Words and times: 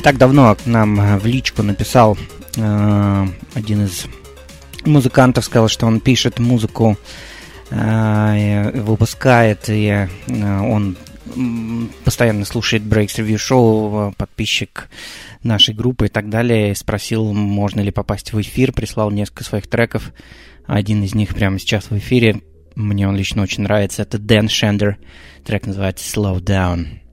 так 0.00 0.18
давно 0.18 0.54
к 0.54 0.66
нам 0.66 1.18
в 1.18 1.26
личку 1.26 1.62
написал 1.62 2.18
э, 2.56 3.26
один 3.54 3.84
из 3.84 4.06
музыкантов, 4.84 5.44
сказал, 5.44 5.68
что 5.68 5.86
он 5.86 6.00
пишет 6.00 6.38
музыку, 6.38 6.96
э, 7.70 8.80
выпускает, 8.80 9.68
и 9.68 9.86
э, 9.86 10.60
он 10.60 10.96
постоянно 12.04 12.44
слушает 12.44 12.82
Breaks 12.82 13.18
Review 13.18 13.36
Show, 13.36 14.14
подписчик 14.16 14.88
нашей 15.42 15.74
группы 15.74 16.06
и 16.06 16.08
так 16.08 16.28
далее. 16.28 16.74
Спросил, 16.74 17.32
можно 17.32 17.80
ли 17.80 17.90
попасть 17.90 18.32
в 18.32 18.40
эфир, 18.40 18.72
прислал 18.72 19.10
несколько 19.10 19.44
своих 19.44 19.66
треков. 19.66 20.12
Один 20.66 21.02
из 21.02 21.14
них 21.14 21.34
прямо 21.34 21.58
сейчас 21.58 21.90
в 21.90 21.98
эфире. 21.98 22.42
Мне 22.74 23.08
он 23.08 23.16
лично 23.16 23.42
очень 23.42 23.62
нравится. 23.62 24.02
Это 24.02 24.18
Дэн 24.18 24.48
Шендер. 24.48 24.98
Трек 25.44 25.66
называется 25.66 26.04
Slow 26.04 26.40
Down. 26.40 27.03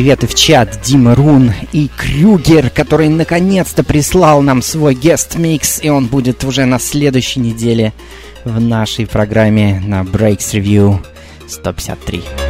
Привет 0.00 0.24
и 0.24 0.26
в 0.26 0.34
чат 0.34 0.80
Дима 0.82 1.14
Рун 1.14 1.52
и 1.72 1.90
Крюгер, 1.94 2.70
который 2.70 3.10
наконец-то 3.10 3.84
прислал 3.84 4.40
нам 4.40 4.62
свой 4.62 4.94
гест-микс, 4.94 5.80
и 5.82 5.90
он 5.90 6.06
будет 6.06 6.42
уже 6.42 6.64
на 6.64 6.78
следующей 6.78 7.40
неделе 7.40 7.92
в 8.46 8.58
нашей 8.58 9.06
программе 9.06 9.78
на 9.84 10.00
Breaks 10.00 10.54
Review 10.54 11.04
153. 11.46 12.49